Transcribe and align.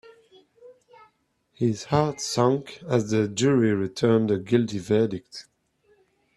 His 1.51 1.83
heart 1.83 2.21
sank 2.21 2.81
as 2.87 3.11
the 3.11 3.27
jury 3.27 3.71
returned 3.71 4.31
a 4.31 4.39
guilty 4.39 4.79
verdict. 4.79 5.45